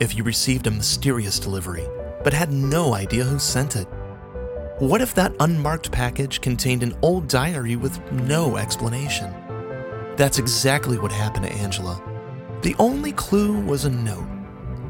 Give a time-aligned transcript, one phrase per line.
[0.00, 1.86] if you received a mysterious delivery
[2.24, 3.86] but had no idea who sent it?
[4.78, 9.32] What if that unmarked package contained an old diary with no explanation?
[10.16, 12.02] That's exactly what happened to Angela.
[12.62, 14.26] The only clue was a note.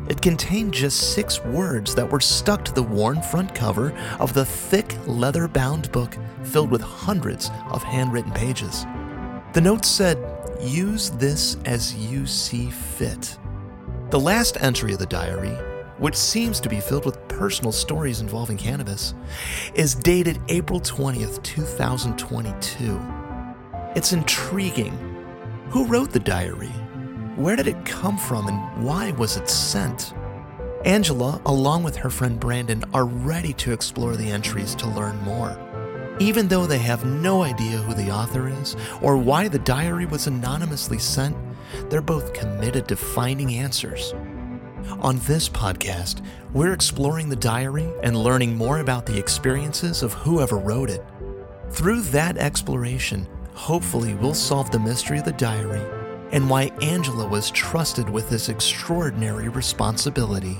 [0.08, 4.44] It contained just six words that were stuck to the worn front cover of the
[4.44, 8.84] thick leather bound book filled with hundreds of handwritten pages.
[9.54, 10.18] The note said,
[10.60, 13.38] Use this as you see fit.
[14.14, 15.56] The last entry of the diary,
[15.98, 19.12] which seems to be filled with personal stories involving cannabis,
[19.74, 23.00] is dated April 20th, 2022.
[23.96, 24.92] It's intriguing.
[25.70, 26.68] Who wrote the diary?
[27.34, 30.14] Where did it come from and why was it sent?
[30.84, 35.58] Angela, along with her friend Brandon, are ready to explore the entries to learn more.
[36.20, 40.28] Even though they have no idea who the author is or why the diary was
[40.28, 41.36] anonymously sent,
[41.88, 44.12] they're both committed to finding answers.
[45.00, 50.58] On this podcast, we're exploring the diary and learning more about the experiences of whoever
[50.58, 51.04] wrote it.
[51.70, 55.82] Through that exploration, hopefully, we'll solve the mystery of the diary
[56.32, 60.58] and why Angela was trusted with this extraordinary responsibility.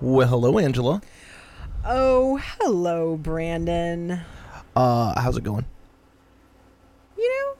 [0.00, 1.00] Well, hello, Angela.
[1.84, 4.20] Oh, hello, Brandon.
[4.74, 5.64] Uh, how's it going?
[7.16, 7.54] You know,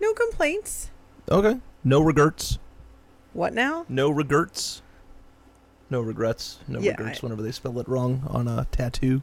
[0.00, 0.90] no complaints.
[1.30, 1.60] Okay.
[1.84, 2.58] No regrets.
[3.32, 3.86] What now?
[3.88, 4.82] No regrets.
[5.88, 6.58] No regrets.
[6.68, 9.22] No Yeah, regrets I- whenever they spell it wrong on a tattoo.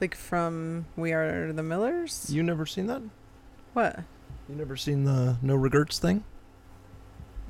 [0.00, 2.28] Like from We Are the Millers?
[2.30, 3.02] You never seen that?
[3.72, 4.00] what?
[4.48, 6.24] You never seen the no regrets thing?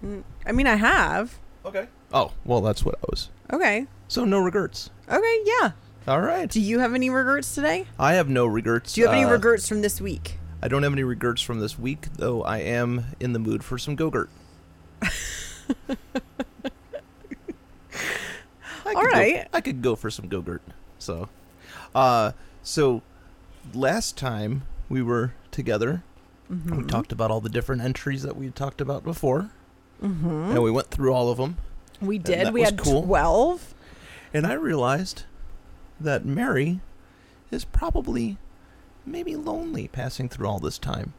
[0.04, 1.38] Mm, I mean, I have.
[1.64, 1.88] Okay.
[2.12, 3.30] Oh, well, that's what I was.
[3.52, 3.86] Okay.
[4.08, 4.90] So no regrets.
[5.10, 5.72] Okay, yeah.
[6.06, 6.48] All right.
[6.48, 7.86] Do you have any regrets today?
[7.98, 8.92] I have no regrets.
[8.94, 10.38] Do you have any Uh, regrets from this week?
[10.64, 13.76] I don't have any regrets from this week, though I am in the mood for
[13.76, 14.30] some Go-Gurt.
[18.86, 20.62] All could go- I could go for some Go-Gurt.
[20.98, 21.28] So,
[21.94, 22.32] uh,
[22.62, 23.02] so
[23.74, 26.02] last time we were together,
[26.52, 26.76] Mm-hmm.
[26.76, 29.48] we talked about all the different entries that we had talked about before,
[30.02, 30.50] Mm-hmm.
[30.50, 31.56] and we went through all of them.
[32.02, 32.52] We did.
[32.52, 33.02] We had cool.
[33.02, 33.74] 12.
[34.34, 35.22] And I realized
[35.98, 36.80] that Mari
[37.50, 38.36] is probably
[39.06, 41.12] maybe lonely passing through all this time.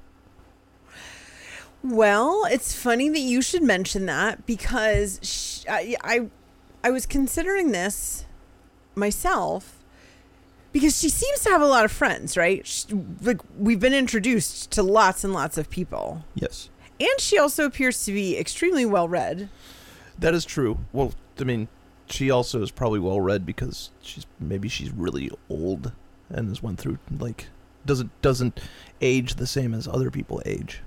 [1.83, 6.27] Well, it's funny that you should mention that because sh- I, I,
[6.83, 8.25] I was considering this
[8.95, 9.83] myself
[10.71, 12.65] because she seems to have a lot of friends, right?
[12.65, 12.85] Sh
[13.21, 16.69] like we've been introduced to lots and lots of people, Yes.
[16.99, 19.49] and she also appears to be extremely well read.
[20.17, 20.79] That is true.
[20.91, 21.67] Well, I mean,
[22.09, 25.91] she also is probably well read because she's maybe she's really old
[26.29, 27.47] and has went through like
[27.85, 28.59] doesn't doesn't
[29.01, 30.81] age the same as other people age.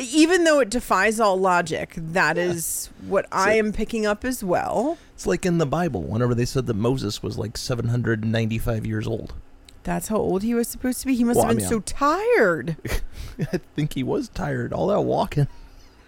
[0.00, 3.08] Even though it defies all logic, that is Yeah.
[3.10, 4.96] what I am picking up as well.
[5.14, 9.34] It's like in the Bible, whenever they said that Moses was like 795 years old.
[9.82, 11.14] That's how old he was supposed to be.
[11.14, 12.76] He must Well, have I been mean, so tired.
[13.52, 14.72] I think he was tired.
[14.72, 15.48] All that walking.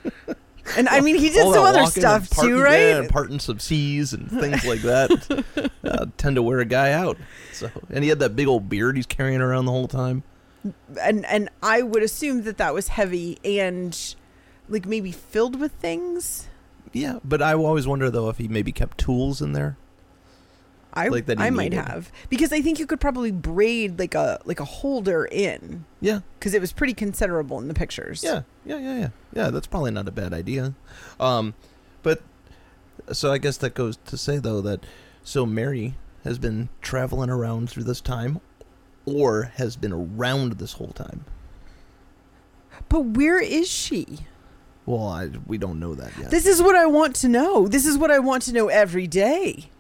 [0.77, 2.97] And I mean, he did some other stuff parting, too, yeah, right?
[2.97, 7.19] and parting some seas and things like that uh, tend to wear a guy out.
[7.53, 10.23] So, and he had that big old beard he's carrying around the whole time.
[11.01, 14.15] and and I would assume that that was heavy and
[14.69, 16.49] like maybe filled with things.
[16.93, 19.77] Yeah, but I always wonder though if he maybe kept tools in there.
[20.95, 24.41] I Like that I might have because I think you could probably braid like a
[24.45, 28.23] like a holder in Yeah, because it was pretty considerable in the pictures.
[28.23, 29.09] yeah, yeah, yeah, yeah.
[29.33, 30.75] Yeah, that's probably not a bad idea.
[31.19, 31.55] Um,
[32.03, 32.23] but
[33.13, 34.85] so I guess that goes to say though that
[35.25, 38.41] so Mari has been traveling around through this time,
[39.05, 41.25] or has been around this whole time.
[42.89, 44.21] But where is she?
[44.87, 46.31] Well, I, we don't know that yet.
[46.31, 47.67] This is what I want to know.
[47.69, 49.71] This is what I want to know every day.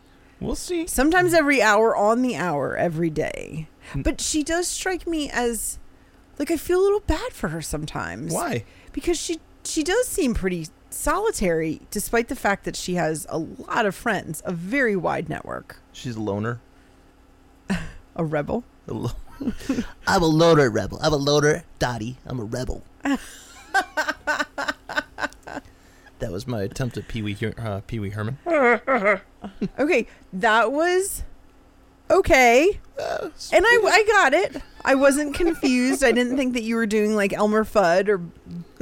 [0.40, 0.86] We'll see.
[0.86, 3.68] Sometimes every hour on the hour every day.
[3.94, 5.78] But she does strike me as
[6.38, 8.32] like I feel a little bad for her sometimes.
[8.32, 8.64] Why?
[8.92, 13.84] because she she does seem pretty solitary despite the fact that she has a lot
[13.86, 16.60] of friends a very wide network She's a loner.
[18.16, 19.10] a rebel A lo-
[20.06, 20.98] I'm a loner rebel.
[21.02, 22.18] I'm a loner, Dottie.
[22.24, 22.84] I'm a rebel.
[26.24, 28.38] that was my attempt at Pee Wee uh, Pee Wee Herman.
[29.78, 31.22] okay that was
[32.10, 36.76] okay Uh, and I, I got it i wasn't confused i didn't think that you
[36.76, 38.18] were doing like elmer fudd or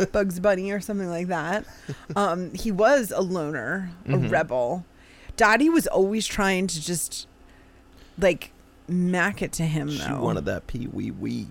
[0.06, 1.64] bugs bunny or something like that
[2.16, 4.30] um he was a loner a Mhm.
[4.30, 4.84] rebel
[5.36, 7.26] dottie was always trying to just
[8.18, 8.52] like
[8.88, 11.46] mac it to him she though wanted that Pee Wee Wee.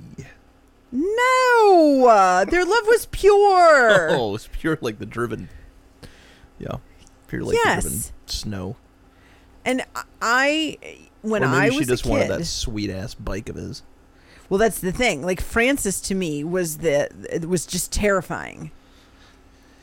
[0.91, 4.09] no uh, their love was pure.
[4.11, 5.47] Oh, it's pure like the driven.
[6.61, 6.77] Yeah,
[7.27, 7.81] pure like Yes.
[7.83, 8.75] driven snow.
[9.65, 9.83] And
[10.21, 10.77] I,
[11.21, 13.83] when I she was just a wanted kid, that sweet ass bike of his.
[14.49, 15.21] well, that's the thing.
[15.23, 18.71] Like Francis to me was the it was just terrifying.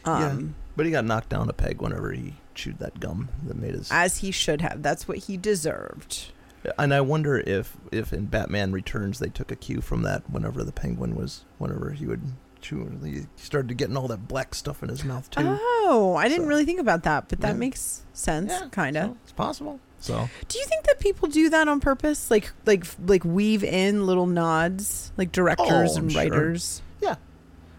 [0.04, 3.74] Um, But he got knocked down a peg whenever he chewed that gum that made
[3.74, 3.88] his.
[3.92, 4.82] as he should have.
[4.82, 6.32] That's what he deserved.
[6.78, 10.28] and I wonder if if in Batman Returns they took a cue from that.
[10.30, 12.22] Whenever the Penguin was, whenever he would
[12.60, 15.42] chew, he started getting all that black stuff in his mouth too.
[15.44, 17.58] Oh, I didn't So- really think about that, but that Yeah.
[17.58, 19.10] makes sense, Yeah, kind of.
[19.10, 19.80] so it's possible.
[20.00, 24.06] So Do you think that people do that on purpose, like like like weave in
[24.06, 26.22] little nods, like directors Oh, and sure.
[26.22, 26.82] writers?
[27.00, 27.16] yeah,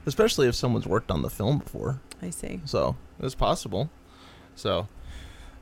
[0.06, 2.02] especially if someone's worked on the film before.
[2.22, 2.60] I see.
[2.66, 3.90] So it's possible.
[4.56, 4.88] So,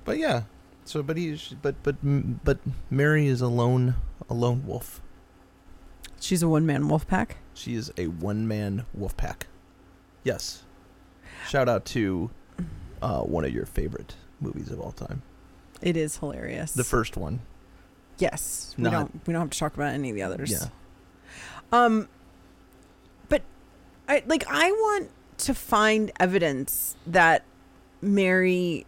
[0.03, 0.43] but yeah.
[0.85, 1.97] So, but he's but but
[2.43, 2.57] but
[2.89, 3.93] Mari is a lone
[4.29, 5.01] a lone wolf.
[6.19, 7.37] She's a one man wolf pack.
[7.57, 9.47] She is a one man wolf pack.
[10.23, 10.63] Yes.
[11.47, 12.29] Shout out to
[13.01, 15.23] uh, one of your favorite movies of all time.
[15.81, 16.71] It is hilarious.
[16.71, 17.39] The first one.
[18.19, 20.51] yes, we don't we don't have to talk about any of the others.
[20.51, 20.67] Yeah.
[21.71, 22.07] Um,
[23.29, 23.41] but
[24.07, 27.43] I like I want to find evidence that
[28.01, 28.85] Mari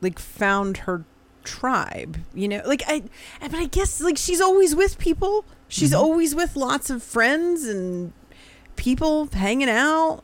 [0.00, 1.04] like found her
[1.44, 2.18] tribe.
[2.34, 3.02] You know, like I,
[3.40, 5.44] but I guess like she's always with people.
[5.72, 5.98] She's Mhm.
[6.00, 8.12] always with lots of friends and
[8.76, 10.22] people hanging out.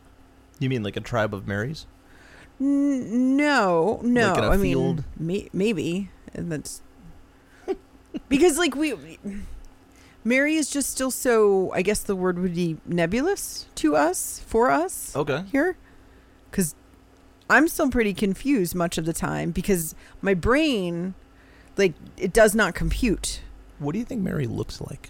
[0.59, 1.87] You mean like a tribe of Maris?
[2.61, 4.33] N- no, no.
[4.33, 4.97] Like I field?
[4.97, 6.81] mean, may- maybe and that's
[8.29, 9.19] because like we, we-
[10.23, 11.71] Mari is just still so.
[11.73, 15.45] I guess the word would be nebulous to us for us Okay.
[15.51, 15.77] here,
[16.51, 16.75] because
[17.49, 21.15] I'm still pretty confused much of the time because my brain,
[21.77, 23.41] like, it does not compute.
[23.79, 25.09] What do you think Mari looks like?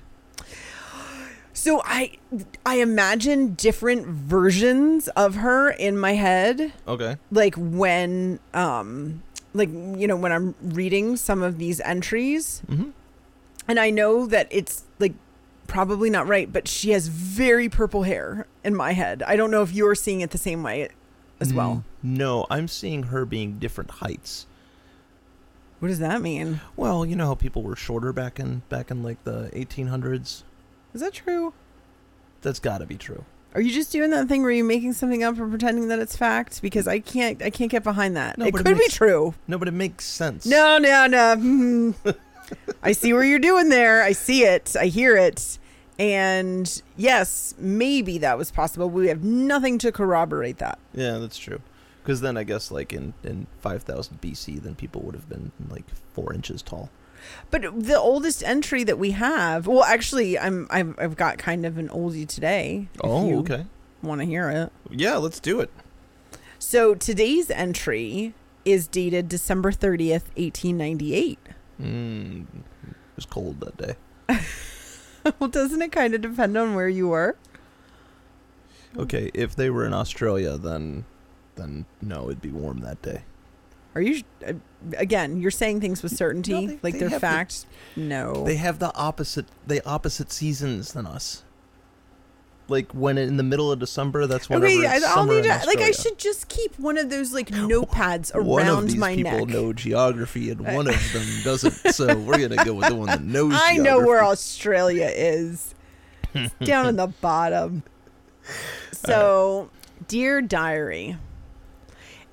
[1.59, 2.17] So I
[2.65, 6.71] I imagine different versions of her in my head.
[6.88, 7.17] Okay.
[7.31, 9.21] like when um
[9.53, 12.89] like you know when i'm reading some of these entries Mm-hmm.
[13.67, 15.13] and i know that it's like
[15.67, 19.63] probably not right but she has very purple hair in my head i don't know
[19.63, 20.88] if you're seeing it the same way
[21.41, 24.45] as well No, I'm seeing her being different heights.
[25.79, 29.01] what does that mean Well, you know how people were shorter back in back in
[29.03, 30.44] like the 1800s.
[31.00, 31.54] Is that true?
[32.42, 33.24] That's got to be true.
[33.56, 36.16] are you just doing that thing where you're making something up and pretending that it's
[36.18, 36.62] fact?
[36.62, 38.38] Because i can't i can't get behind that.
[38.38, 39.34] No, it but it could be true.
[39.48, 40.46] No, but it makes sense.
[40.46, 41.96] no no no.
[42.84, 44.04] I see where you're doing there.
[44.04, 44.75] I see it.
[44.78, 45.57] I hear it.
[45.98, 48.90] And yes maybe that was possible.
[48.90, 50.80] We have nothing to corroborate that.
[50.94, 51.62] Yeah, that's true.
[52.04, 55.86] Because then I guess like in in 5000 BC, then people would have been like
[56.13, 56.90] four inches tall.
[57.51, 61.77] But the oldest entry that we have well actually i'm i've, I've got kind of
[61.77, 63.66] an oldie today Oh, okay.
[64.01, 65.69] want to hear it Yeah, let's do it.
[66.57, 68.33] so today's entry
[68.66, 71.39] is dated december 30th 1898
[71.81, 72.42] Mm,
[72.83, 73.95] it was cold that day.
[75.39, 77.36] well doesn't it kind of depend on where you were
[78.98, 81.05] Okay, if they were in Australia, then
[81.55, 83.22] then no, it'd be warm that day.
[83.96, 84.53] Are you uh,
[84.98, 87.65] again you're saying things with certainty No, they- like they they're have the-
[87.96, 91.43] no They have the opposite they opposite seasons than us.
[92.67, 95.62] Like when in the middle of December, that's whenever Okay, it's I'll summer need to
[95.65, 99.15] like I should just keep one of those like notepads One of around these my
[99.15, 99.48] people neck.
[99.48, 101.72] know geography, and one of them doesn't.
[101.96, 103.53] So we're gonna go with the one that knows.
[103.55, 104.24] I know where.
[104.24, 105.74] Australia is.
[106.36, 107.81] It's down in the bottom.
[108.91, 109.72] So,
[110.08, 111.17] dear diary,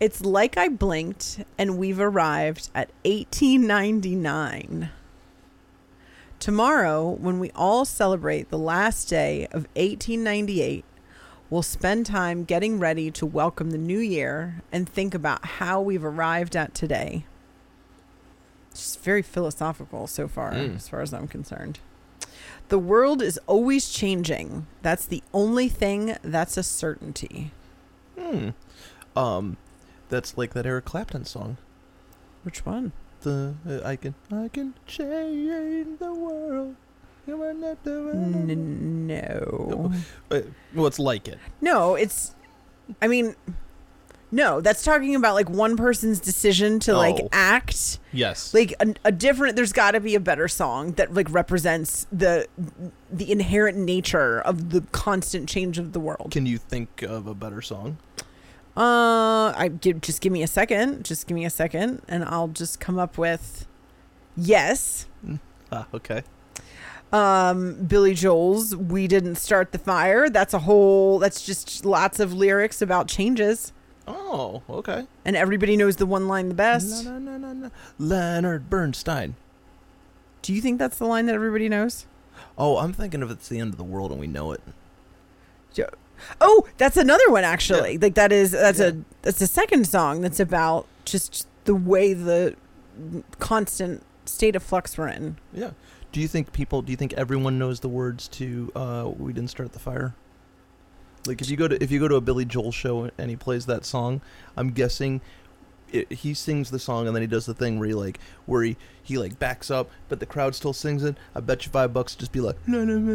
[0.01, 4.91] it's like I blinked and we've arrived at 1899.
[6.39, 10.85] Tomorrow, when we all celebrate the last day of 1898,
[11.49, 16.05] we'll spend time getting ready to welcome the new year and think about how we've
[16.05, 17.25] arrived at today.
[18.71, 20.77] It's just very philosophical so far, Mm.
[20.77, 21.81] as far as I'm concerned.
[22.69, 24.67] The world is always changing.
[24.83, 27.53] That's the only thing that's a certainty.
[28.19, 28.51] Hmm.
[29.15, 29.57] Um,
[30.09, 31.57] that's like that Eric Clapton song.
[32.43, 32.93] Which one?
[33.23, 36.77] The uh, I can I can change the world.
[37.27, 38.51] You are not the one.
[38.51, 39.93] N- no.
[40.31, 40.41] Uh,
[40.75, 41.39] well, it's like it.
[41.61, 42.35] No, it's.
[43.03, 43.35] I mean,
[44.31, 47.29] no, that's talking about like one person's decision to like Oh.
[47.33, 47.99] act.
[48.13, 48.55] Yes.
[48.55, 49.57] Like a, a different.
[49.57, 52.47] There's got to be a better song that like represents the
[53.11, 56.31] the inherent nature of the constant change of the world.
[56.31, 57.99] Can you think of a better song?
[58.77, 61.05] Uh, I give just give me a second.
[61.05, 63.67] Just give me a second, and I'll just come up with.
[64.37, 65.07] Yes.
[65.73, 66.23] Ah, okay.
[67.13, 71.19] Um, Billy Joel's "We Didn't Start the Fire." That's a whole.
[71.19, 73.73] That's just lots of lyrics about changes,
[74.07, 75.07] Oh, okay.
[75.25, 77.05] and everybody knows the one line the best.
[77.05, 77.71] No, no, no, no, no.
[77.99, 79.37] Leonard Bernstein.
[80.43, 82.07] Do you think that's the line that everybody knows?
[82.59, 84.61] Oh, I'm thinking of it's the end of the world and we know it.
[86.41, 87.99] Oh, that's another one actually.
[87.99, 88.87] Like that is that's Yeah.
[88.89, 88.93] a
[89.23, 92.55] that's a second song that's about just the way the
[93.39, 95.37] constant state of flux we're in.
[95.53, 95.71] Yeah.
[96.13, 96.83] Do you think people?
[96.83, 100.15] Do you think everyone knows the words to uh, "We Didn't Start the Fire"?
[101.27, 103.37] Like if you go to if you go to a Billy Joel show and he
[103.37, 104.21] plays that song,
[104.57, 105.21] I'm guessing
[105.93, 108.63] it, he sings the song and then he does the thing where he like where
[108.63, 111.17] he he like backs up, but the crowd still sings it.
[111.35, 113.15] I bet you five bucks just be like and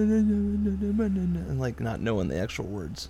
[1.59, 3.09] like not knowing the actual words.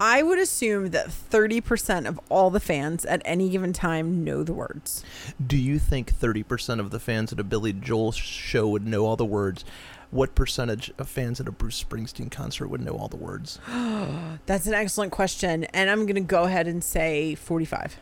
[0.00, 4.52] I would assume that 30% of all the fans at any given time know the
[4.52, 5.04] words.
[5.44, 9.16] Do you think 30% of the fans at a Billy Joel show would know all
[9.16, 9.64] the words?
[10.10, 13.58] What percentage of fans at a Bruce Springsteen concert would know all the words?
[14.46, 15.64] That's an excellent question.
[15.64, 17.98] And I'm going to go ahead and say 45.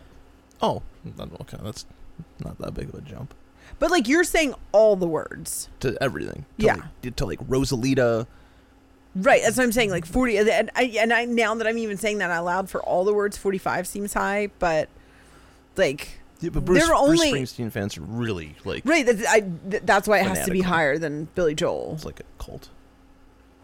[0.62, 0.82] Oh,
[1.42, 1.86] okay, that's
[2.44, 3.34] not that big of a jump
[3.78, 5.68] But like you're saying all the words.
[5.80, 6.46] to everything.
[6.58, 6.76] To Yeah.
[7.02, 8.26] like, to like Rosalita.
[9.14, 9.42] Right.
[9.42, 9.90] That's what I'm saying.
[9.90, 10.36] Like 40.
[10.38, 13.14] And I, and I, now that I'm even saying that out loud for all the
[13.14, 14.48] words, 45 seems high.
[14.58, 14.88] But
[15.76, 19.04] like, Yeah, but Bruce, There are Bruce only- Springsteen fans are really like right.
[19.06, 21.92] That's, I, that's why it has to be higher than Billy Joel.
[21.94, 22.68] it's like a cult.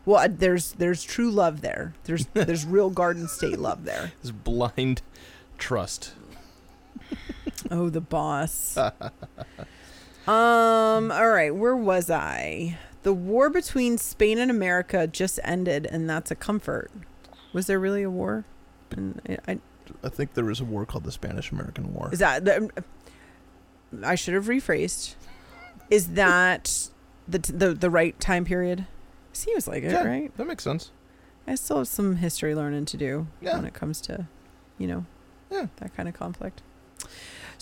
[0.04, 1.94] Well, uh, there's there's true love there.
[2.04, 4.12] There's there's real Garden State love there.
[4.22, 5.00] This blind
[5.58, 6.14] trust.
[7.70, 8.76] Oh, the boss.
[8.76, 9.00] um.
[10.26, 11.54] All right.
[11.54, 12.78] Where was I?
[13.02, 16.90] The war between Spain and America just ended, and that's a comfort.
[17.52, 18.44] Was there really a war?
[18.90, 19.58] And I, I,
[20.04, 22.10] I think there was a war called the Spanish American War.
[22.12, 22.44] is that?
[22.44, 22.70] The,
[24.04, 25.14] I should have rephrased.
[25.90, 26.88] Is that
[27.28, 28.86] the the the right time period?
[29.32, 30.36] Seems like it, yeah, right?
[30.36, 30.90] that makes sense.
[31.46, 33.56] I still have some history learning to do Yeah.
[33.56, 34.26] when it comes to,
[34.78, 35.06] you know,
[35.50, 35.66] Yeah.
[35.76, 36.62] that kind of conflict.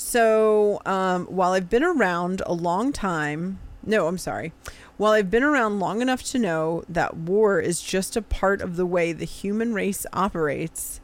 [0.02, 4.52] So um, while I've been around a long time, no, I'm sorry.
[4.96, 8.76] While I've been around long enough to know that war is just a part of
[8.76, 11.02] the way the human race operates,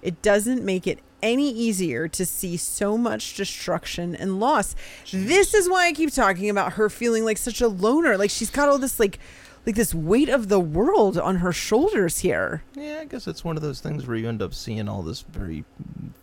[0.00, 4.74] it doesn't make it any easier to see so much destruction and loss.
[5.12, 8.16] This is why I keep talking about her feeling like such a loner.
[8.16, 9.18] Like she's got all this like
[9.66, 12.62] like this weight of the world on her shoulders here.
[12.74, 15.20] Yeah, I guess it's one of those things where you end up seeing all this
[15.20, 15.66] very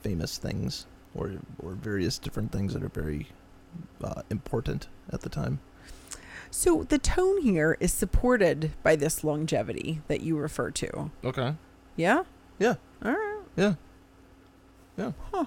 [0.02, 3.28] famous things or or various different things that are very
[4.04, 5.60] uh, important at the time.
[6.52, 11.12] So the tone here is supported by this longevity that you refer to.
[11.24, 11.56] Okay.
[11.96, 12.24] Yeah?
[12.60, 12.76] Yeah.
[13.04, 13.42] All right.
[13.56, 13.74] Yeah.
[14.98, 15.12] Yeah.
[15.34, 15.46] Huh.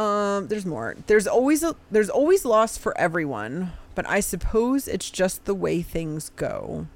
[0.00, 0.96] Um there's more.
[1.08, 5.82] There's always a there's always loss for everyone, but I suppose it's just the way
[5.82, 6.86] things go.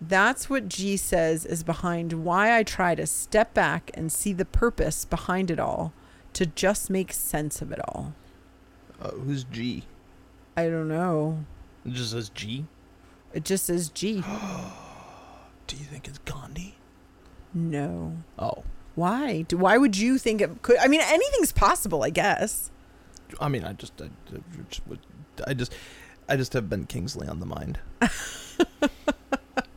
[0.00, 4.44] That's what G says is behind why I try to step back and see the
[4.44, 5.92] purpose behind it all
[6.34, 8.14] to just make sense of it all.
[9.00, 9.84] Uh, who's G?
[10.56, 11.44] I don't know.
[11.84, 12.66] It just says G.
[13.32, 14.22] It just says G.
[15.66, 16.74] Do you think it's Gandhi?
[17.54, 18.16] No.
[18.38, 19.42] Oh, Why?
[19.42, 20.78] Do, why would you think it could?
[20.78, 22.70] I mean, anything's possible, I guess.
[23.40, 24.82] I mean, I just, I, I just,
[25.46, 25.72] I just,
[26.28, 27.78] I just have Ben Kingsley on the mind.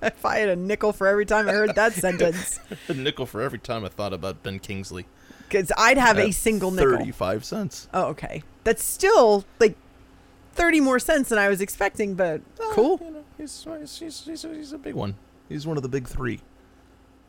[0.01, 3.41] If I had a nickel for every time I heard that sentence, A nickel for
[3.41, 5.07] every time I thought about Ben Kingsley.
[5.47, 6.97] Because I'd have a single nickel.
[6.97, 7.87] Thirty-five cents.
[7.93, 8.43] Oh, okay.
[8.63, 9.75] That's still like
[10.53, 12.99] 30 more cents than I was expecting, but Uh, cool.
[13.03, 15.15] you know, he's, he's, he's, he's, a, he's a big one.
[15.49, 16.39] He's one of the big three.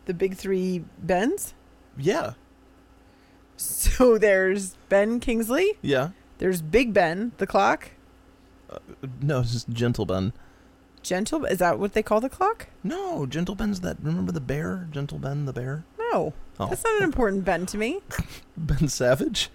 [0.07, 1.53] The big three Bens.
[1.99, 2.35] Yeah.
[3.57, 6.11] So there's Ben Kingsley, Yeah.
[6.39, 7.91] there's Big Ben, the clock.
[9.21, 10.33] No, it's just Gentle Ben.
[11.03, 12.69] Gentle, is that what they call the clock?
[12.83, 13.97] No, Gentle Ben's that.
[14.03, 14.89] Remember the bear?
[14.91, 15.85] Gentle Ben, the bear.
[16.13, 16.33] No.
[16.59, 18.01] Oh, That's not an important Ben to me.
[18.57, 19.51] Ben Savage.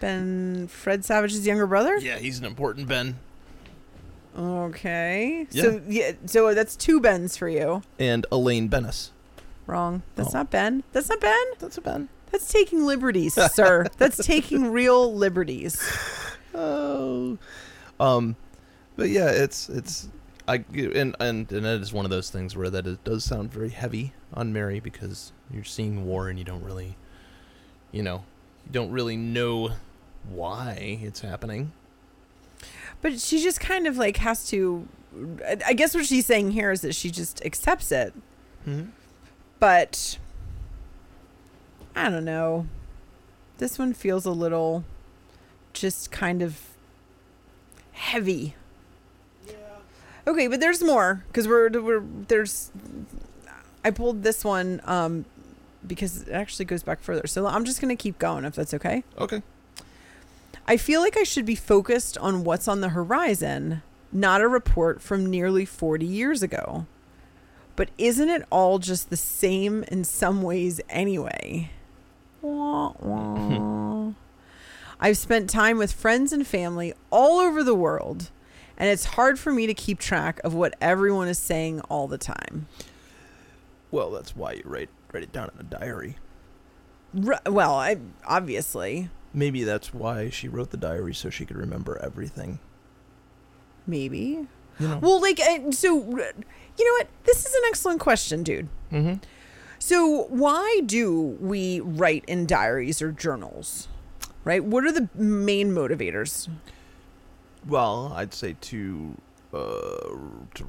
[0.00, 1.98] Ben, Fred Savage's younger brother?
[1.98, 3.18] Yeah, he's an important Ben.
[4.38, 5.46] Okay.
[5.50, 5.62] Yeah.
[5.62, 7.82] So yeah, so that's two Bens for you.
[7.98, 9.10] And Elaine Benes.
[9.66, 10.02] Wrong.
[10.16, 10.38] That's Oh.
[10.38, 10.84] not Ben.
[10.92, 11.44] That's not Ben.
[11.58, 12.08] That's a Ben.
[12.30, 13.86] That's taking liberties, sir.
[13.98, 15.80] That's taking real liberties.
[16.52, 17.38] Oh.
[18.00, 18.34] Um,
[18.96, 20.08] but yeah, it's it's
[20.48, 23.52] I and and and that is one of those things where that it does sound
[23.52, 26.96] very heavy on Mari because you're seeing war and you don't really,
[27.92, 28.24] you know,
[28.66, 29.70] you don't really know
[30.28, 31.72] why it's happening.
[33.02, 34.86] But she just kind of like has to.
[35.44, 38.12] I- I guess what she's saying here is that she just accepts it.
[38.66, 38.90] Mm-hmm.
[39.58, 40.18] But
[41.96, 42.66] I don't know.
[43.58, 44.84] This one feels a little
[45.72, 46.60] just kind of
[47.92, 48.54] heavy.
[49.46, 49.54] Yeah.
[50.26, 52.70] Okay, but there's more because we're, we're there's.
[53.84, 55.24] I pulled this one um,
[55.86, 57.26] because it actually goes back further.
[57.26, 59.04] So I'm just gonna keep going if that's okay.
[59.18, 59.42] Okay.
[60.66, 63.82] I feel like I should be focused on what's on the horizon,
[64.12, 66.86] not a report from nearly 40 years ago.
[67.76, 71.70] But isn't it all just the same in some ways anyway?
[72.42, 74.12] Wah, wah.
[75.00, 78.30] I've spent time with friends and family all over the world,
[78.76, 82.18] and it's hard for me to keep track of what everyone is saying all the
[82.18, 82.66] time.
[83.90, 86.16] Well, that's why you write write it down in a diary.
[87.26, 91.98] R- well, I obviously, Maybe that's why she wrote the diary so she could remember
[92.02, 92.58] everything.
[93.86, 94.46] maybe.
[94.78, 94.98] You know.
[94.98, 97.08] Well, like, uh, so, you know what?
[97.24, 98.68] This is an excellent question, dude.
[98.90, 99.14] mm-hmm.
[99.78, 103.88] So, why do we write in diaries or journals?
[104.44, 104.64] Right?
[104.64, 106.48] What are the main motivators?
[107.66, 109.16] Well, I'd say to
[109.52, 110.16] uh,
[110.54, 110.66] to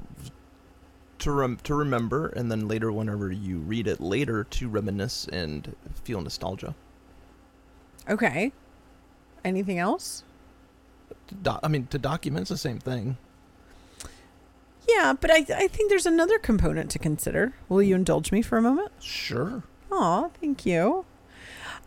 [1.22, 5.74] to, rem- to remember, and then later, whenever you read it later, to reminisce and
[6.04, 6.74] feel nostalgia.
[8.08, 8.52] Okay.
[9.44, 10.24] Anything else?
[11.42, 13.16] Do- I mean, to document's the same thing.
[14.88, 17.54] Yeah, but I, I think there's another component to consider.
[17.68, 18.90] Will you indulge me for a moment?
[19.00, 19.62] Sure.
[19.92, 21.04] Aw, thank you.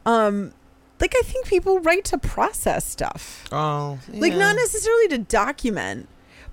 [0.05, 0.53] Um,
[0.99, 3.45] like I think people write to process stuff.
[3.51, 4.21] Oh, yeah.
[4.21, 6.07] Like not necessarily to document,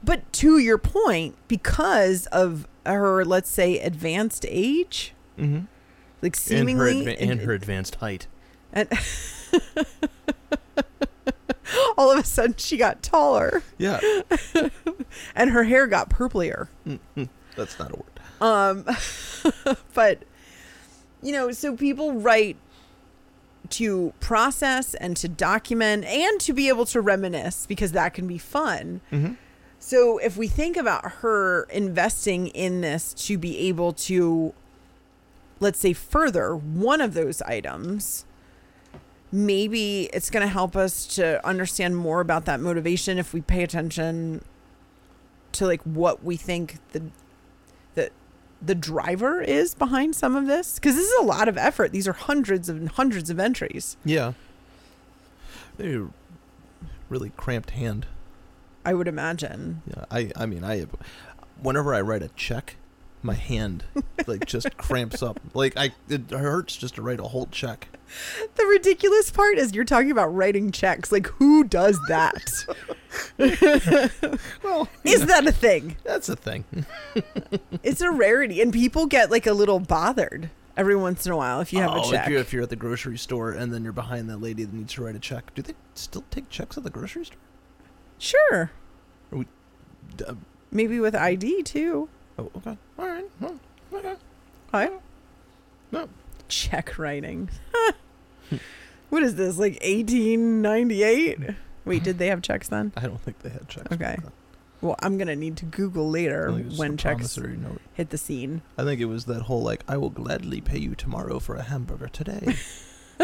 [0.04, 5.64] but to your point, because of her, let's say, advanced age, Mm-hmm.
[6.20, 8.26] like And her, seemingly adva- and her advanced height.
[8.72, 8.88] and
[11.96, 14.00] all of a sudden she got taller Yeah.
[15.34, 16.68] and her hair got purplier.
[17.56, 18.20] That's not a word.
[18.40, 20.22] Um, but
[21.22, 22.56] you know, so people write
[23.70, 28.38] to process and to document and to be able to reminisce because that can be
[28.38, 29.00] fun.
[29.12, 29.34] Mm-hmm.
[29.84, 34.54] So if we think about her investing in this to be able to,
[35.58, 38.24] let's say, further one of those items,
[39.32, 43.64] maybe it's going to help us to understand more about that motivation if we pay
[43.64, 44.44] attention
[45.50, 47.02] to like what we think the
[47.96, 48.10] the
[48.64, 51.90] the driver is behind some of this because this is a lot of effort.
[51.90, 53.96] These are hundreds and hundreds of entries.
[54.04, 54.34] Yeah.
[55.76, 58.06] Really cramped hand.
[58.84, 59.82] I would imagine.
[59.86, 60.04] Yeah.
[60.10, 60.32] I.
[60.36, 60.86] I mean, I.
[61.60, 62.76] Whenever I write a check,
[63.22, 63.84] my hand
[64.26, 65.40] like just cramps up.
[65.54, 67.88] Like I, it hurts just to write a whole check.
[68.56, 71.10] The ridiculous part is you're talking about writing checks.
[71.10, 72.42] Like, who does that?
[74.62, 75.96] Well, is that a thing?
[76.02, 76.64] that's a thing.
[77.82, 81.60] It's a rarity, and people get like a little bothered every once in a while
[81.60, 82.26] if you have oh, a check.
[82.26, 84.72] If you're, if you're at the grocery store and then you're behind that lady that
[84.72, 87.38] needs to write a check, do they still take checks at the grocery store?
[88.22, 88.70] Sure,
[90.16, 90.34] D- uh,
[90.70, 92.08] maybe with ID too.
[92.38, 92.78] oh, okay.
[92.96, 93.24] All right.
[93.40, 93.58] Well,
[93.92, 94.14] okay.
[94.70, 94.90] Hi.
[95.90, 96.08] No.
[96.48, 97.50] Check writing.
[99.10, 99.58] what is this?
[99.58, 101.38] Like 1898?
[101.84, 102.92] Wait, did they have checks then?
[102.96, 103.90] I don't think they had checks.
[103.90, 104.16] Okay.
[104.80, 107.36] Well, I'm gonna need to Google later think it was when checks
[107.94, 108.62] hit the scene.
[108.78, 111.62] I think it was that whole like, I will gladly pay you tomorrow for a
[111.62, 112.54] hamburger today.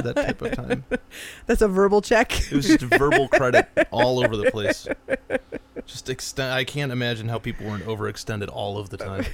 [0.05, 0.85] that type of time.
[1.47, 2.33] That's a verbal check.
[2.51, 4.87] It was just verbal credit all over the place.
[5.87, 6.53] Just extend.
[6.53, 9.25] I can't imagine how people weren't overextended all of the time.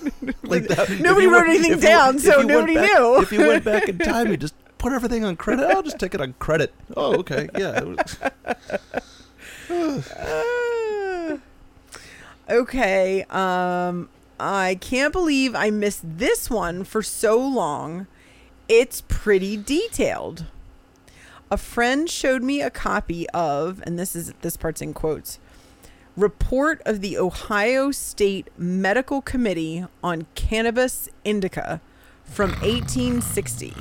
[0.44, 0.88] like that.
[1.00, 3.20] Nobody wrote went- anything you- down, so you went nobody back- knew.
[3.20, 5.64] If you went back in time, you just put everything on credit.
[5.66, 6.72] I'll just take it on credit.
[6.96, 7.48] Oh, okay.
[7.58, 7.94] Yeah.
[9.70, 11.38] Ah.
[12.48, 13.22] okay.
[13.30, 18.06] Um, I can't believe I missed this one for so long.
[18.68, 20.44] It's pretty detailed.
[21.50, 25.38] A friend showed me a copy of, and this is this part's in quotes.
[26.16, 31.80] Report of the Ohio State Medical Committee on Cannabis Indica
[32.24, 33.72] from 1860.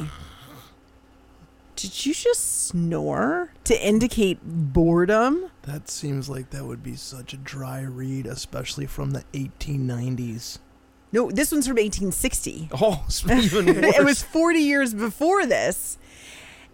[1.75, 5.51] Did you just snore to indicate boredom?
[5.63, 10.59] That seems like that would be such a dry read, especially from the 1890s.
[11.11, 12.69] No, this one's from 1860.
[12.73, 13.95] Oh, even worse.
[13.97, 15.97] it was 40 years before this.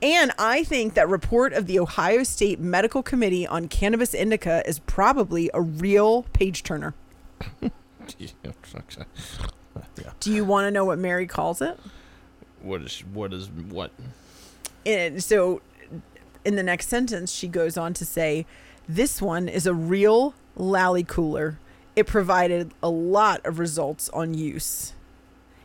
[0.02, 4.80] And I think that report of the Ohio State Medical Committee on Cannabis Indica is
[4.80, 6.94] probably a real page turner.
[7.62, 7.70] yeah.
[10.20, 11.80] Do you want to know what Mari calls it?
[12.62, 13.92] What is what is what?
[14.86, 15.62] And so
[16.44, 18.46] in the next sentence, she goes on to say,
[18.88, 21.60] This one is a real lally cooler.
[21.96, 24.94] It provided a lot of results on use.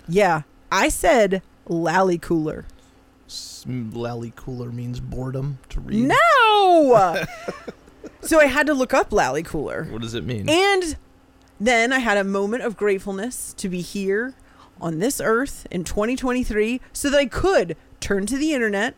[0.08, 2.66] Yeah, I said lally cooler.
[3.66, 6.08] Lally cooler means boredom to read.
[6.08, 7.24] No!
[8.22, 9.84] so I had to look up lally cooler.
[9.90, 10.48] What does it mean?
[10.48, 10.96] And
[11.60, 14.34] then I had a moment of gratefulness to be here
[14.80, 18.94] on this earth in 2023 so that I could turn to the internet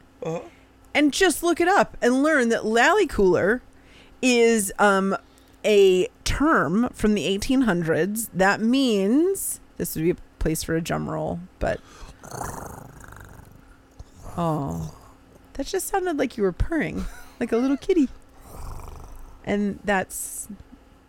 [0.94, 3.62] and just look it up and learn that lally cooler
[4.22, 5.16] is um,
[5.64, 11.08] a term from the 1800s that means this would be a place for a drum
[11.08, 11.80] roll, but
[14.36, 14.94] oh,
[15.54, 17.04] that just sounded like you were purring
[17.38, 18.08] like a little kitty,
[19.44, 20.48] and that's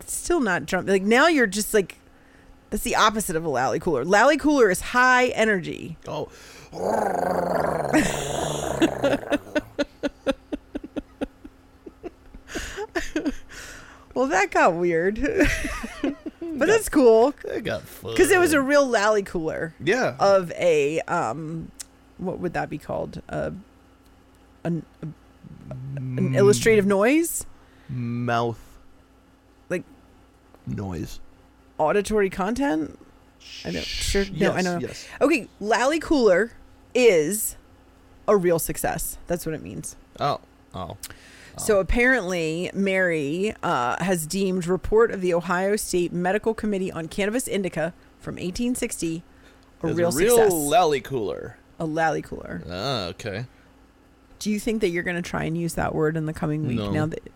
[0.06, 0.86] still not drum.
[0.86, 1.98] Like now you're just like
[2.70, 4.06] that's the opposite of a lally cooler.
[4.06, 5.98] Lally cooler is high energy.
[6.08, 6.30] Oh,
[14.14, 15.16] Well, that got weird,
[16.02, 18.12] but that's cool I got fun.
[18.12, 19.74] because it was a real lally cooler.
[19.80, 20.16] yeah.
[20.20, 21.72] of a um
[22.18, 23.52] what would that be called uh,
[24.64, 24.86] an,
[25.96, 27.46] an illustrative noise
[27.90, 28.60] mouth
[29.70, 29.86] Like-
[30.68, 31.20] noise.
[31.78, 33.00] auditory content
[33.66, 34.78] I know- sure, no, Yes, I know.
[34.80, 35.08] Yes.
[35.20, 36.52] okay lally cooler
[36.94, 37.56] is
[38.28, 40.40] a real success that's what it means Oh.
[40.76, 40.98] Oh.
[41.58, 47.48] So apparently mari uh, has deemed report of the ohio state medical committee on cannabis
[47.48, 49.24] indica from 1860
[49.84, 51.58] a As real, a real success lally cooler.
[51.80, 53.46] a lally cooler Ah, okay.
[54.40, 56.68] Do you think that you're going to try and use that word in the coming
[56.68, 56.92] week No.
[56.92, 57.32] now that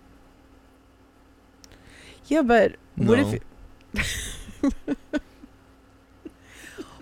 [2.27, 3.39] Yeah, but what if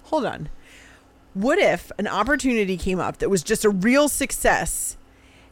[0.04, 0.50] Hold on.
[1.34, 4.98] What if an opportunity came up that was just a real success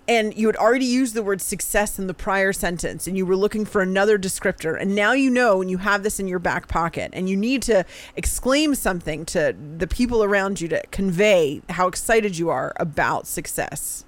[0.07, 3.35] and you had already used the word success in the prior sentence and you were
[3.35, 6.67] looking for another descriptor and now you know and you have this in your back
[6.67, 7.85] pocket and you need to
[8.15, 14.03] exclaim something to the people around you to convey how excited you are about success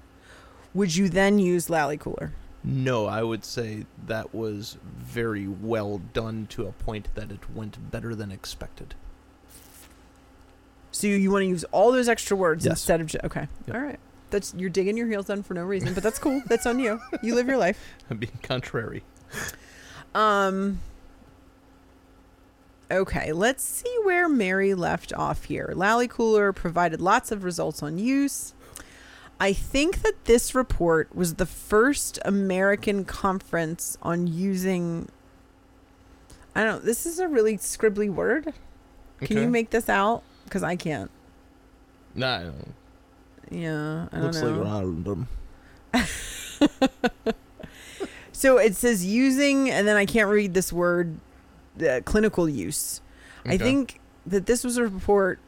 [0.74, 2.32] would you then use lally cooler
[2.64, 7.90] No, I would say that was very well done to a point that it went
[7.90, 8.94] better than expected.
[10.90, 12.72] so you, you want to use all those extra words Yes.
[12.72, 13.76] instead of ju- okay Yep.
[13.76, 14.00] all right
[14.34, 17.00] that's you're digging your heels in for no reason but that's cool that's on you
[17.22, 17.78] you live your life
[18.10, 19.02] I'm being contrary.
[20.14, 20.80] Um.
[22.90, 25.72] Okay, let's see where Mari left off here.
[25.74, 28.52] Lally Cooler provided lots of results on use.
[29.40, 35.08] I think that this report was the first American conference on using.
[36.54, 36.86] I don't know.
[36.86, 38.52] This is a really scribbly word.
[39.20, 40.22] Can you make this out?
[40.44, 41.10] Because I can't.
[42.14, 42.74] Nah, I don't-
[43.50, 44.50] Yeah, I don't looks know.
[44.50, 45.28] like random.
[48.44, 51.18] So it says using, and then I can't read this word,
[51.80, 53.00] uh, clinical use.
[53.46, 55.38] I think that this was a report,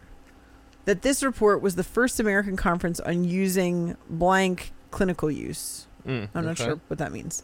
[0.86, 5.88] that this report was the first American conference on using blank clinical use.
[6.06, 6.64] Mm, I'm not okay.
[6.64, 7.42] sure what that means.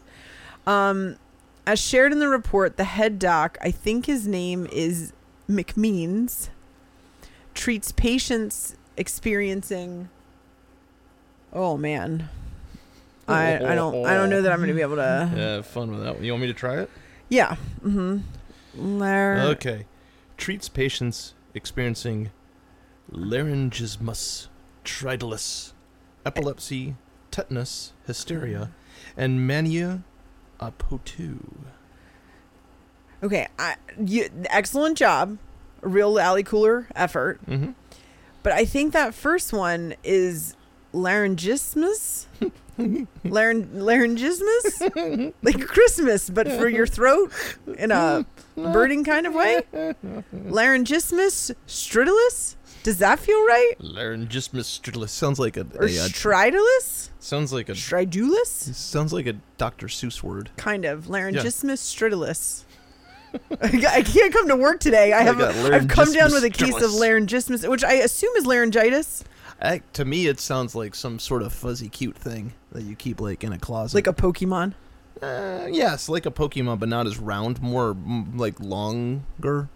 [0.67, 1.17] Um,
[1.67, 5.13] as shared in the report, the head doc, I think his name is
[5.51, 6.49] McMeens,
[7.53, 10.09] treats patients experiencing.
[11.53, 12.29] Oh man,
[13.29, 15.31] I I don't I don't know that I'm going to be able to.
[15.37, 16.25] Yeah, have fun with that one.
[16.25, 16.91] You want me to try it?
[17.29, 17.57] Yeah.
[17.85, 18.19] Mm-hmm.
[18.99, 19.87] Lar- Okay.
[20.37, 22.31] Treats patients experiencing
[23.13, 24.49] laryngismus,
[24.85, 25.73] tridulus,
[26.27, 26.97] epilepsy,
[27.31, 28.71] tetanus, hysteria,
[29.17, 30.03] and mania
[30.61, 31.39] apotu.
[33.23, 33.49] Okay.
[33.59, 35.39] I, you, excellent job.
[35.83, 37.45] A real lally cooler effort.
[37.47, 37.73] Mm-hmm.
[38.43, 40.57] But I think that first one is
[40.93, 42.27] laryngismus.
[42.79, 45.33] Laryn- laryngismus?
[45.43, 47.31] like Christmas, but for your throat
[47.79, 48.25] in a
[48.57, 49.63] birding kind of way?
[50.35, 52.57] Laryngismus stridulus?
[52.83, 53.75] Does that feel right?
[53.81, 57.11] Laryngismus stridulus sounds like a, Or a, a stridulus?
[57.21, 58.75] sounds like a Stridulus?
[58.75, 59.87] sounds like a Dr.
[59.87, 60.51] Seuss word.
[60.57, 61.05] Kind of.
[61.07, 62.65] Laryngismus stridulus.
[63.63, 65.13] I can't come to work today.
[65.13, 68.35] I have got a, I've come down with a case of laryngismus, which I assume
[68.37, 69.25] is laryngitis,
[69.63, 73.21] I, to me, it sounds like some sort of fuzzy, cute thing that you keep
[73.21, 73.95] like in a closet.
[73.95, 74.75] like a Pokemon.
[75.23, 77.97] uh, yes, like a Pokemon, but not as round, more
[78.35, 79.69] like longer.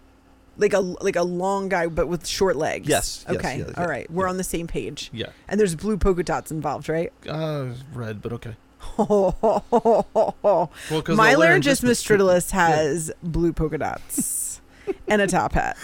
[0.57, 2.89] like a like a long guy but with short legs.
[2.89, 3.59] Yes, yes, Okay.
[3.59, 4.11] yes, All yeah, right.
[4.11, 5.09] We're on the same page.
[5.13, 7.13] Yeah, And there's blue polka dots involved, right?
[7.29, 8.57] uh, red, but okay.
[8.99, 10.69] My Well,
[10.99, 14.61] the laryngismus stridulus has blue polka dots
[15.09, 15.77] and a top hat.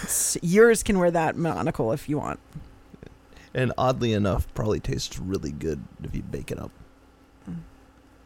[0.43, 2.41] Yours can wear that monocle if you want.
[3.55, 6.71] And oddly enough, probably tastes really good if you bake it up.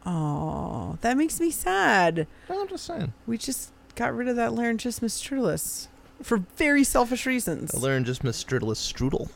[0.05, 2.27] Oh, that makes me sad.
[2.49, 3.13] No, I'm just saying.
[3.25, 5.87] We just got rid of that laryngismus stridulus
[6.23, 7.73] for very selfish reasons.
[7.73, 9.29] A laryngismus stridulus strudel.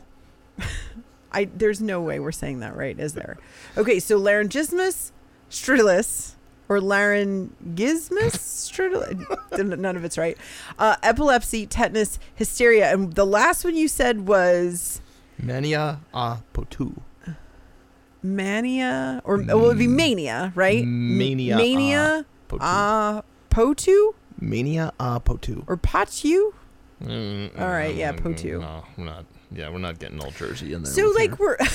[1.32, 3.36] I there's no way we're saying that right, is there?
[3.76, 5.12] Okay, so laryngismus
[5.50, 6.34] stridulus
[6.68, 8.38] or laryngismus.
[8.38, 10.38] Stridul- None of it's right.
[10.78, 15.02] Uh, epilepsy, tetanus, hysteria, and the last one you said was
[15.38, 16.96] Mania a potu.
[18.22, 20.84] mania, or well, it would be mania, right?
[20.84, 22.58] Mania, mania, Potu.
[22.60, 25.64] uh, potu Mania a potu.
[25.66, 26.52] or potu.
[27.02, 28.60] Mm, All right, yeah, mm, Potu.
[28.60, 29.24] No, we're not.
[29.50, 30.92] Yeah, we're not getting old Jersey in there.
[30.92, 31.66] So like your- we're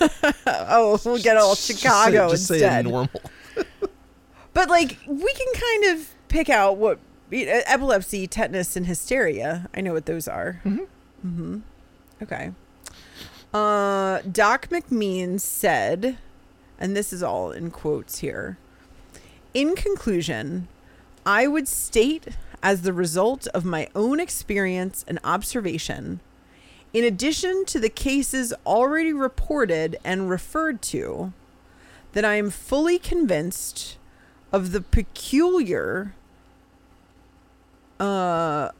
[0.46, 2.84] oh we'll get all Just say- Chicago just say it instead.
[2.86, 3.20] normal.
[4.52, 6.98] But like we can kind of pick out what
[7.32, 9.68] epilepsy, tetanus, and hysteria.
[9.74, 10.60] I know what those are.
[10.64, 10.86] Mhm.
[11.26, 11.58] Mm-hmm.
[12.22, 12.52] Okay.
[13.52, 16.18] Uh, Doc McMeen said,
[16.78, 18.58] and this is all in quotes here.
[19.54, 20.68] In conclusion,
[21.24, 22.28] I would state
[22.62, 26.20] as the result of my own experience and observation,
[26.92, 31.32] in addition to the cases already reported and referred to,
[32.12, 33.98] that I am fully convinced
[34.52, 36.14] of the peculiar
[37.98, 38.70] uh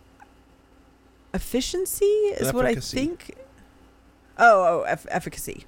[1.33, 3.35] efficiency is what I think.
[4.39, 5.65] Oh, oh, eff- efficacy.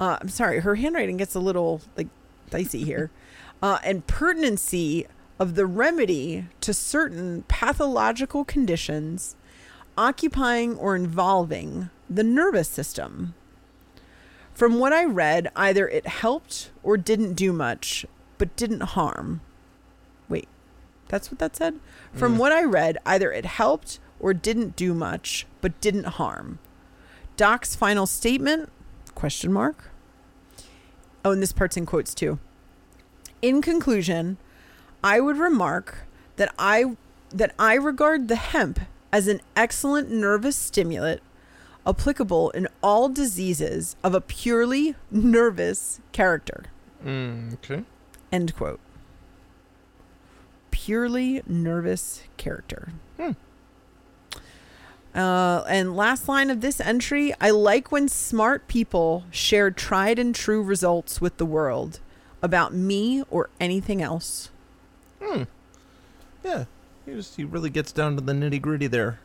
[0.00, 2.08] Uh, I'm sorry, her handwriting gets a little like
[2.50, 3.10] dicey here.
[3.62, 5.06] uh, and pertinency
[5.38, 9.36] of the remedy to certain pathological conditions
[9.96, 13.34] occupying or involving the nervous system.
[14.54, 18.04] From what I read, either it helped or didn't do much,
[18.38, 19.40] but didn't harm.
[20.28, 20.48] Wait,
[21.08, 21.78] that's what that said?
[22.12, 22.38] From Mm.
[22.38, 26.58] what I read, either it helped or didn't do much, but didn't harm.
[27.36, 28.70] Doc's final statement?
[29.14, 29.90] Question mark.
[31.24, 32.38] Oh, and this part's in quotes too.
[33.40, 34.38] In conclusion,
[35.02, 36.96] I would remark that I
[37.30, 38.80] that I regard the hemp
[39.12, 41.20] as an excellent nervous stimulant
[41.86, 46.64] applicable in all diseases of a purely nervous character.
[47.04, 47.84] Mm, okay.
[48.30, 48.80] End quote.
[50.70, 52.92] Purely nervous character.
[53.18, 53.32] Hmm.
[55.14, 60.34] Uh, and last line of this entry I like when smart people share tried and
[60.34, 62.00] true results with the world
[62.40, 64.50] about me or anything else.
[65.22, 65.42] Hmm.
[66.44, 66.64] Yeah.
[67.04, 69.18] He just he really gets down to the nitty gritty there.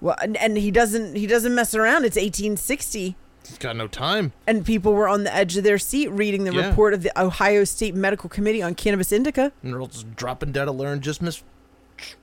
[0.00, 2.04] Well, and, and he doesn't he doesn't mess around.
[2.04, 4.32] It's 1860 He's got no time.
[4.46, 6.68] and people were on the edge of their seat reading the Yeah.
[6.68, 9.52] report of the Ohio State Medical Committee on Cannabis Indica.
[9.62, 11.42] And they're all just dropping dead a laryngismus.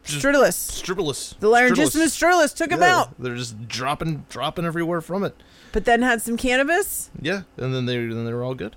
[0.05, 0.55] Stridulus.
[0.81, 1.37] Stribulus.
[1.39, 5.35] The laryngismus stridulus took him out, They're just dropping, dropping everywhere from it.
[5.71, 8.75] but then had some cannabis, Yeah, and then they, then they were all good.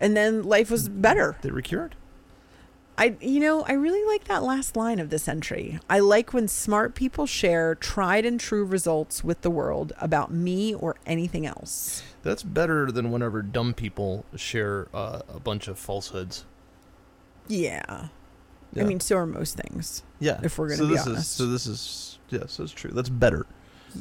[0.00, 1.36] and then life was better.
[1.42, 1.94] They were cured.
[2.98, 5.80] I, you know, I really like that last line of this entry.
[5.88, 10.74] I like when smart people share tried and true results with the world about me
[10.74, 12.02] or anything else.
[12.22, 16.44] That's better than whenever dumb people share uh, a bunch of falsehoods.
[17.48, 18.08] Yeah.
[18.72, 18.82] Yeah.
[18.82, 20.02] I mean, so are most things.
[20.18, 20.40] yeah.
[20.42, 21.36] if we're gonna so be this Is, honest.
[21.36, 22.90] so this is yes, it's true.
[22.92, 23.46] That's better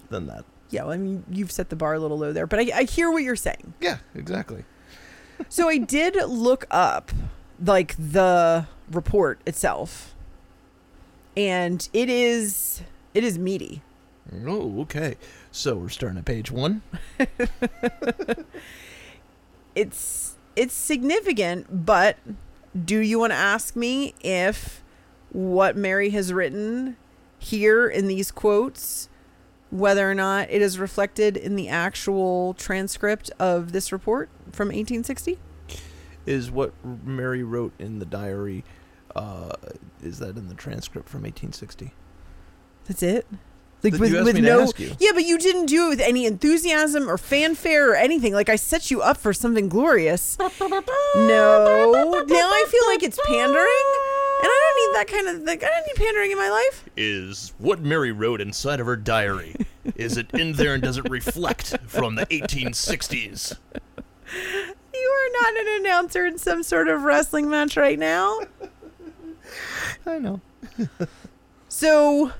[0.09, 0.45] than that.
[0.69, 2.83] Yeah, well, I mean, you've set the bar a little low there, but I, I
[2.83, 3.73] hear what you're saying.
[3.81, 4.63] Yeah, exactly.
[5.49, 7.11] so I did look up
[7.63, 10.15] like the report itself.
[11.35, 12.81] And it is
[13.13, 13.81] it is meaty.
[14.45, 15.15] Oh, okay.
[15.51, 16.81] So we're starting at page one.
[19.75, 22.17] It's it's significant, but
[22.85, 24.83] do you want to ask me if
[25.31, 26.97] what Mari has written
[27.39, 29.09] here in these quotes
[29.69, 35.39] whether or not it is reflected in the actual transcript of this report from 1860?
[36.25, 38.63] Is what Mari wrote in the diary.
[39.15, 39.53] Uh,
[40.03, 41.93] is that in the transcript from 1860?
[42.85, 43.25] That's it?
[43.83, 44.95] Like with, you asked with me to no ask you.
[44.99, 48.33] Yeah, but you didn't do it with any enthusiasm or fanfare or anything.
[48.33, 50.37] Like I set you up for something glorious.
[50.39, 50.45] no.
[51.15, 54.11] Now I feel like it's pandering.
[54.41, 56.89] And I don't need that kind of like I don't need pandering in my life.
[56.95, 59.55] Is what Mari wrote inside of her diary.
[59.95, 63.57] is it in there and does it reflect from the 1860s?
[64.93, 68.39] You are not an announcer in some sort of wrestling match right now.
[70.05, 70.41] I know.
[71.69, 72.31] So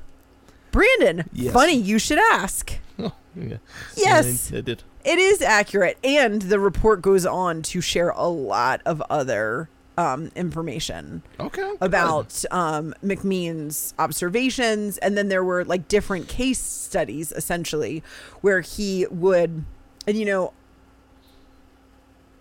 [0.72, 1.54] Brandon, Yes.
[1.54, 2.74] funny you should ask.
[3.00, 3.58] Oh, yeah.
[3.96, 4.52] Yes.
[4.54, 4.84] I, I did.
[5.04, 10.32] It is accurate, and the report goes on to share a lot of other um,
[10.36, 11.74] information Okay.
[11.82, 18.04] about um, McMeen's observations, and then there were like different case studies essentially
[18.42, 19.66] where he would,
[20.08, 20.54] and you know,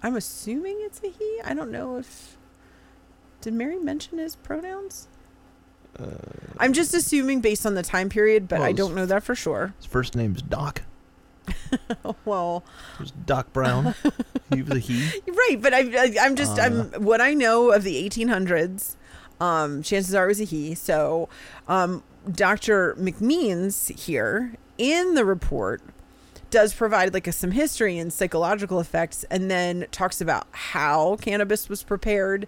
[0.02, 1.40] I'm assuming it's a he.
[1.44, 2.36] I don't know if
[3.40, 5.08] did Mari mention his pronouns.
[5.98, 6.04] Uh,
[6.58, 9.34] I'm just assuming based on the time period, but Well, I don't know that for
[9.34, 9.74] sure.
[9.78, 10.82] his first name's Doc.
[12.24, 13.94] well, It was Doc Brown.
[14.52, 15.02] he was a he.
[15.26, 16.62] right, but I, I I'm just Uh.
[16.62, 18.96] I'm what I know of the 1800s.
[19.40, 20.74] Um, chances are it was a he.
[20.74, 21.28] So,
[21.66, 22.94] um, Dr.
[22.98, 25.80] McMeens here in the report
[26.50, 31.68] does provide like a, some history and psychological effects, and then talks about how cannabis
[31.68, 32.46] was prepared,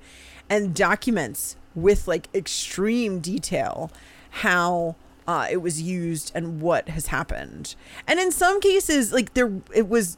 [0.50, 3.90] and documents with like extreme detail
[4.30, 7.74] how uh, it was used and what has happened.
[8.06, 10.16] And in some cases, like there, it was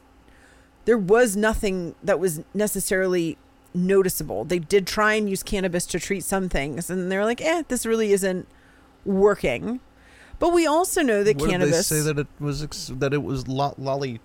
[0.85, 3.37] there was nothing that was necessarily
[3.73, 4.45] noticeable.
[4.45, 7.85] They did try and use cannabis to treat some things, and they're like, "Eh, this
[7.85, 8.47] really isn't
[9.03, 9.79] working."
[10.39, 11.87] But we also know that What cannabis.
[11.87, 14.19] did they say that it was ex- that it was lo- lally?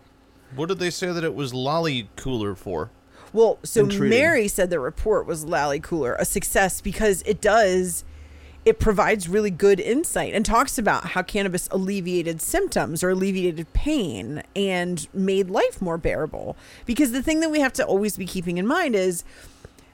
[0.57, 2.91] What did they say that it was lally cooler for?
[3.33, 3.85] Well, so.
[3.85, 8.05] Mari said the report was Lally Cooler a success because it does
[8.67, 14.43] it provides really good insight and talks about how cannabis alleviated symptoms or alleviated pain
[14.55, 16.59] and made life more bearable.
[16.85, 19.25] Because the thing that we have to always be keeping in mind is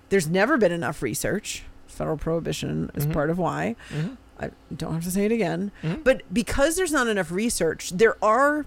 [0.08, 1.62] there's never been enough research.
[1.86, 3.12] Federal prohibition is Mhm.
[3.12, 3.76] part of why.
[3.90, 4.16] Mhm.
[4.40, 5.70] I don't have to say it again.
[5.84, 6.02] Mhm.
[6.02, 8.66] But because there's not enough research, there are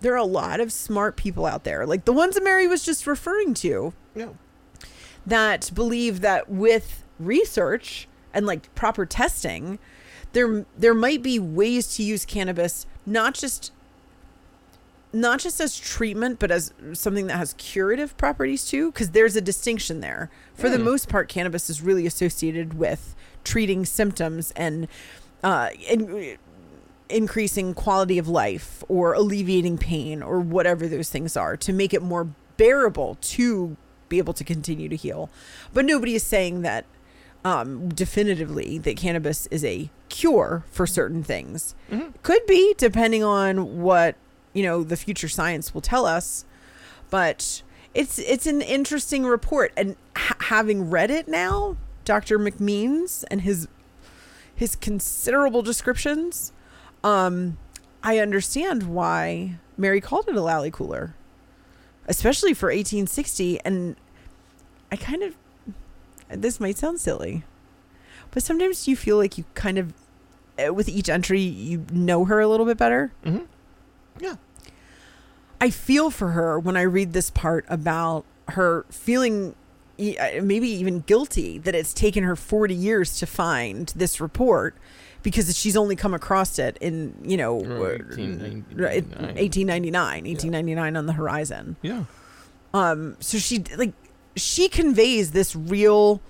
[0.00, 2.84] there are a lot of smart people out there, like the ones that Mari was
[2.84, 4.28] just referring to, Yeah.
[5.26, 9.78] that believe that with research and like proper testing,
[10.32, 13.72] there there might be ways to use cannabis not just
[15.10, 19.40] not just as treatment, but as something that has curative properties too, because there's a
[19.40, 20.30] distinction there.
[20.54, 20.82] For the Mm.
[20.84, 24.86] most part, cannabis is really associated with treating symptoms and
[25.42, 26.36] uh, in,
[27.10, 32.02] increasing quality of life or alleviating pain or whatever those things are to make it
[32.02, 33.76] more bearable to
[34.08, 35.30] be able to continue to heal.
[35.72, 36.84] But nobody is saying that
[37.44, 41.74] um, definitively that cannabis is a cure for certain things.
[41.90, 42.12] Mhm.
[42.22, 44.16] Could be, depending on what
[44.52, 46.44] you know the future science will tell us.
[47.10, 47.62] But
[47.94, 52.38] it's it's an interesting report, and ha- having read it now, Dr.
[52.38, 53.68] McMeens and his
[54.54, 56.52] his considerable descriptions,
[57.04, 57.58] um,
[58.02, 61.14] I understand why Mari called it a lally cooler,
[62.06, 63.60] especially for 1860.
[63.64, 63.96] And
[64.90, 65.34] I kind of,
[66.28, 67.44] this might sound silly,
[68.30, 69.92] but sometimes you feel like you kind of,
[70.58, 73.12] uh, with each entry, you know her a little bit better.
[73.24, 73.44] Mm-hmm.
[74.20, 74.36] Yeah.
[75.60, 79.54] I feel for her when I read this part about her feeling
[79.98, 84.76] e- uh, maybe even guilty that it's taken her 40 years to find this report
[85.22, 89.34] because she's only come across it in, you know, Right, uh, 1899.
[89.36, 91.76] 1899, 1899 on the horizon.
[91.82, 92.04] Yeah.
[92.74, 93.92] Um, so she like
[94.36, 96.20] she conveys this real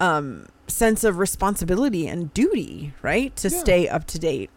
[0.00, 3.34] um sense of responsibility and duty, right?
[3.36, 3.58] To Yeah.
[3.58, 4.50] stay up to date.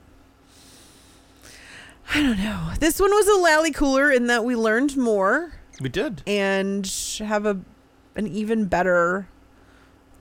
[2.13, 2.71] I don't know.
[2.79, 6.23] This one was a lally cooler in that we learned more We did.
[6.25, 6.85] and
[7.19, 7.59] have a
[8.15, 9.27] an even better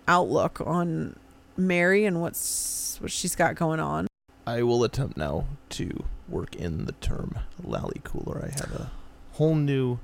[0.06, 1.16] outlook on
[1.58, 4.06] Mari and what's what she's got going on.
[4.46, 8.42] I will attempt now to work in the term lally cooler.
[8.44, 8.90] I have a
[9.32, 9.98] whole new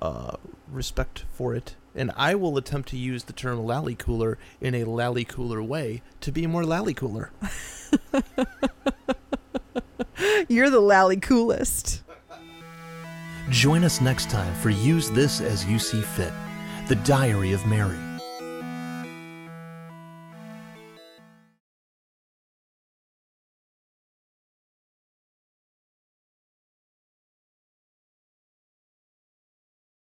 [0.00, 0.36] uh,
[0.68, 4.84] respect for it, and I will attempt to use the term lally cooler in a
[4.84, 7.30] lally cooler way to be more lally cooler.
[10.48, 12.02] You're the lally coolest.
[13.48, 16.32] Join us next time for Use This As You See Fit
[16.88, 18.09] The Diary of Mari.